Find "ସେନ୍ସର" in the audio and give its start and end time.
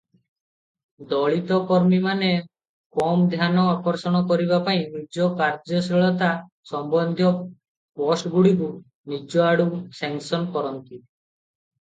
10.01-10.51